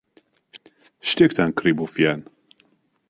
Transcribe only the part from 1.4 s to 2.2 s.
کڕی بۆ ڤیان.